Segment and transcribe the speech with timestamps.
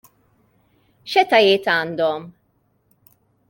[1.11, 2.27] X'etajiet għandhom?